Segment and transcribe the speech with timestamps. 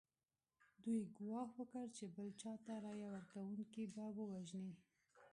[0.83, 4.75] دوی ګواښ وکړ چې بل چا ته رایه ورکونکي به ووژني.